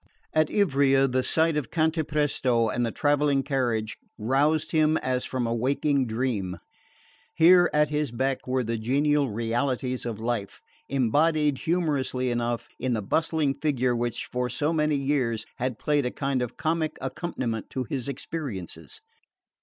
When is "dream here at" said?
6.07-7.91